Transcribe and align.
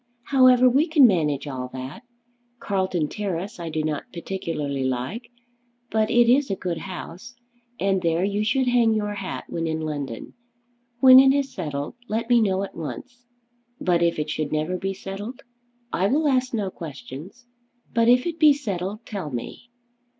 "However, 0.29 0.67
we 0.67 0.87
can 0.87 1.05
manage 1.05 1.45
all 1.47 1.67
that. 1.73 2.01
Carlton 2.59 3.07
Terrace 3.07 3.59
I 3.59 3.69
do 3.69 3.83
not 3.83 4.11
particularly 4.11 4.83
like; 4.83 5.29
but 5.91 6.09
it 6.09 6.27
is 6.27 6.49
a 6.49 6.55
good 6.55 6.79
house, 6.79 7.35
and 7.79 8.01
there 8.01 8.23
you 8.23 8.43
should 8.43 8.65
hang 8.67 8.93
up 8.93 8.95
your 8.95 9.13
hat 9.13 9.43
when 9.47 9.67
in 9.67 9.79
London. 9.81 10.33
When 11.01 11.19
it 11.19 11.31
is 11.35 11.53
settled, 11.53 11.93
let 12.07 12.31
me 12.31 12.41
know 12.41 12.63
at 12.63 12.73
once." 12.73 13.27
"But 13.79 14.01
if 14.01 14.17
it 14.17 14.31
should 14.31 14.51
never 14.51 14.75
be 14.75 14.95
settled?" 14.95 15.43
"I 15.93 16.07
will 16.07 16.27
ask 16.27 16.51
no 16.51 16.71
questions; 16.71 17.45
but 17.93 18.07
if 18.07 18.25
it 18.25 18.39
be 18.39 18.53
settled, 18.53 19.05
tell 19.05 19.29
me." 19.29 19.69